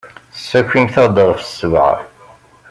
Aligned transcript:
Ssakimt-aɣ-d 0.37 1.17
ɣef 1.27 1.41
ssebɛa. 1.43 1.89